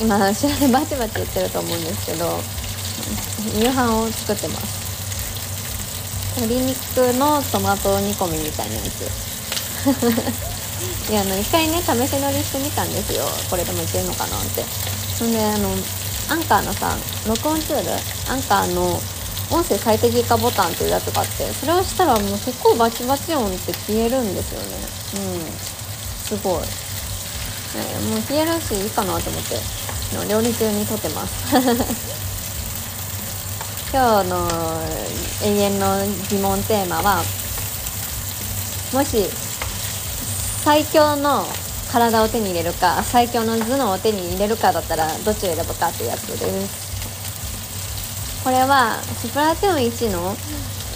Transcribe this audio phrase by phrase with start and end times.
[0.00, 2.40] 今後ろでバチバチ言ってると思うんですけど
[3.60, 4.80] 夕飯を作ってます。
[6.40, 6.74] 鶏肉
[7.18, 9.04] のトマト煮込みみたいなやつ。
[11.10, 13.24] いやあの一回ね試し乗りしてみたんですよ。
[13.50, 14.64] これでもいけるのかなって。
[15.18, 15.68] そんであの
[16.30, 16.96] アンカーのさ
[17.26, 17.90] 録音ツール？
[18.32, 19.02] アンカーの
[19.50, 24.66] 音声最適化ボタンっていうやつがあってそれをしたらもう結構バチバチ音って消えるんですよね。
[25.14, 25.42] うん。
[26.24, 26.62] すごい、
[27.76, 29.79] えもう消えるしいいかなと思って。
[30.14, 31.32] の料理中に撮ってます。
[33.92, 34.48] 今日の
[35.42, 37.24] 永遠の疑問テーマは
[38.92, 39.28] もし
[40.64, 41.44] 最強の
[41.90, 46.36] 体を手に入れるか最強の頭脳を手に入れるかだったらどっちを選ぶかっていうやつで
[46.68, 46.90] す。
[48.44, 50.34] これはスプラトゥーン1の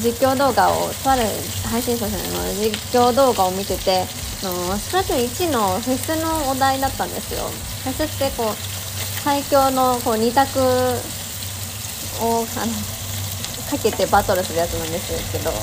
[0.00, 1.22] 実況動画をとある
[1.70, 4.06] 配信者さんの実況動画を見てて
[4.42, 7.50] のスプラトゥーン1のフェスのお題だったんですよ。
[7.84, 8.46] フェスってこう
[9.26, 10.62] 最強のこう2択
[12.22, 12.70] をあの
[13.66, 15.54] かけてバトルするやつなんですけどあ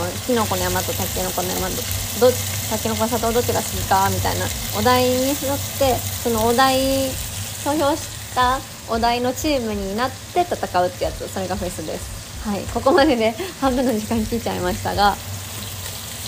[0.00, 2.32] のキノコの山とタケノコの山ど
[2.72, 4.48] タケノコの里どっちが好きかみたいな
[4.80, 5.92] お題によって
[6.24, 7.12] そのお題
[7.60, 8.56] 投票した
[8.88, 12.48] お題のチームになって戦うってやつそれがフェスです。
[12.48, 12.64] はい。
[12.72, 15.14] ここまでで 半分の時間切っちゃいましたが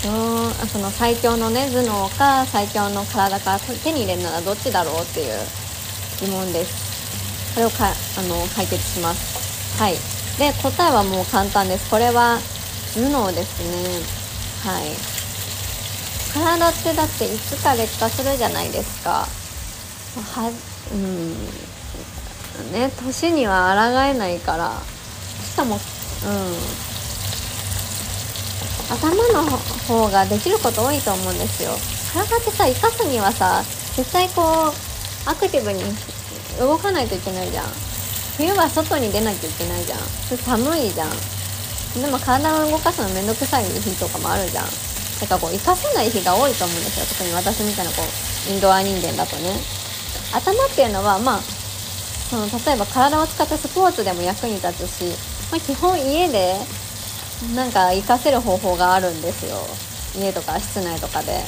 [0.05, 5.64] うんその最強のね頭脳か最強の体か手に入れるならどっちだろうっていう
[6.21, 7.53] 疑問です。
[7.55, 9.81] これをかあの解決します。
[9.81, 9.93] はい。
[10.37, 11.89] で答えはもう簡単です。
[11.89, 12.37] これは
[12.93, 14.71] 頭脳ですね。
[14.71, 15.15] はい。
[16.33, 19.25] 体ってだっていつか劣化するじゃないですか。
[20.15, 20.51] は
[20.91, 21.33] うん。
[22.71, 24.71] ね年には抗えないから。
[25.43, 25.79] しかもうん。
[28.87, 29.49] 頭の
[29.87, 31.71] 方ができること多いと思うんですよ。
[32.13, 33.63] 体ってさ生かすにはさ
[33.95, 34.94] 絶対こう
[35.25, 35.81] アクティブに
[36.59, 37.65] 動かないといけないじゃん。
[38.37, 39.99] 冬は外に出なきゃいけないじゃん。
[40.37, 41.09] 寒いじゃん。
[42.01, 44.65] でも体を動かすのめんどくさい日とかもあるじゃん。
[44.65, 47.05] だからこう活かせない日が多いと思うんですよ。
[47.07, 49.55] 特に私みたいなこうインドア人間だとね。
[50.33, 55.05] 頭っていうのはまあその例えば体を使ったスポーツでも役に立つし、
[55.51, 56.55] まあ、基本家で
[57.55, 59.55] なんか活かせる方法があるんですよ。
[60.21, 61.39] 家とか室内とかで。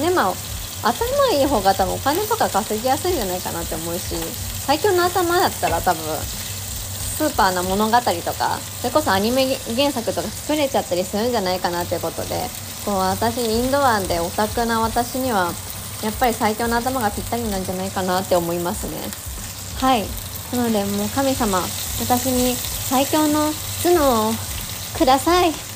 [0.00, 0.34] でまあ
[0.88, 4.16] 頭いい方が多分お金とか稼ぎやすいんじゃないかなって思うし
[4.66, 9.46] 最強の頭だったら多分スーパーな物語とかそれこそアニメ
[9.76, 12.48] 原作とか作れちゃったりするんじゃないかなということで
[12.84, 15.52] こう私インドアンでオタクな私には
[16.02, 18.98] やっぱり最強の頭がぴったりなんじゃないかなって思いますね。
[19.80, 20.04] はい。
[20.54, 21.58] なのでもう神様
[22.00, 23.50] 私に最強の
[23.82, 24.32] 頭脳を
[24.98, 25.73] ください。